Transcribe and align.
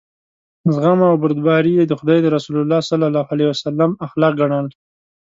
زغم 0.73 0.99
او 1.09 1.15
بردباري 1.21 1.71
یې 1.77 1.83
د 1.87 1.93
خدای 1.99 2.19
د 2.21 2.27
رسول 2.35 2.55
صلی 2.89 3.05
الله 3.09 3.25
علیه 3.33 3.47
وسلم 3.51 3.91
اخلاق 4.07 4.33
ګڼل. 4.41 4.67